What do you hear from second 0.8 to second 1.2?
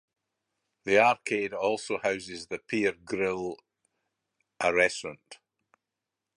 The